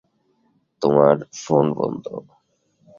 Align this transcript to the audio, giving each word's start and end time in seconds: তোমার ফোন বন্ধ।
তোমার 0.81 1.15
ফোন 1.41 1.65
বন্ধ। 1.73 2.05